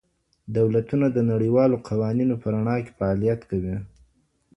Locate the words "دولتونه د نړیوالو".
0.57-1.77